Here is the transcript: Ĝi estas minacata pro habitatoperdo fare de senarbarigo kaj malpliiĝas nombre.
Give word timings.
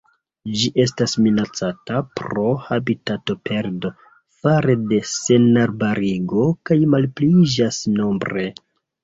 Ĝi 0.59 0.69
estas 0.83 1.11
minacata 1.25 1.99
pro 2.19 2.45
habitatoperdo 2.69 3.91
fare 4.39 4.77
de 4.93 4.99
senarbarigo 5.11 6.49
kaj 6.71 6.79
malpliiĝas 6.97 7.81
nombre. 8.01 8.49